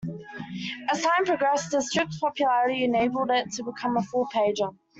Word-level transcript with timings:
As 0.89 1.03
time 1.03 1.25
progressed, 1.25 1.69
the 1.69 1.79
strip's 1.79 2.17
popularity 2.19 2.83
enabled 2.85 3.29
it 3.29 3.51
to 3.51 3.63
become 3.63 3.97
a 3.97 4.01
full 4.01 4.27
pager. 4.33 4.75